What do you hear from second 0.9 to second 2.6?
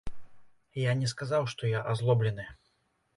не сказаў, што я азлоблены.